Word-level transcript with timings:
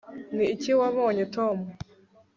niki 0.35 0.71
wabonye 0.79 1.23
tom 1.35 1.57